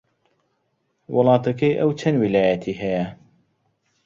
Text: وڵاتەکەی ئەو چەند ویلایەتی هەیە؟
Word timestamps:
وڵاتەکەی 1.15 1.77
ئەو 1.79 1.89
چەند 1.99 2.17
ویلایەتی 2.21 2.79
هەیە؟ 2.81 3.05